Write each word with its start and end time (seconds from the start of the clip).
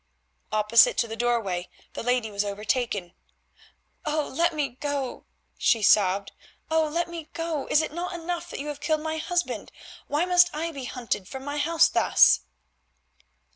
Opposite 0.51 0.97
to 0.97 1.07
the 1.07 1.15
doorway 1.15 1.69
the 1.93 2.01
lady 2.01 2.31
was 2.31 2.43
overtaken. 2.43 3.13
"Oh! 4.03 4.33
let 4.35 4.51
me 4.51 4.69
go," 4.69 5.25
she 5.59 5.83
sobbed, 5.83 6.31
"oh! 6.71 6.87
let 6.91 7.07
me 7.07 7.29
go. 7.33 7.67
Is 7.67 7.83
it 7.83 7.93
not 7.93 8.13
enough 8.13 8.49
that 8.49 8.59
you 8.59 8.67
have 8.69 8.79
killed 8.81 9.01
my 9.01 9.17
husband? 9.17 9.71
Why 10.07 10.25
must 10.25 10.49
I 10.55 10.71
be 10.71 10.85
hunted 10.85 11.27
from 11.27 11.45
my 11.45 11.59
house 11.59 11.87
thus?" 11.87 12.39